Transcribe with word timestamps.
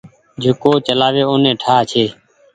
جيڪو 0.41 0.71
چلآوي 0.85 1.23
اوني 1.29 1.51
ٺآ 1.61 1.75
ڇي۔ 1.89 2.05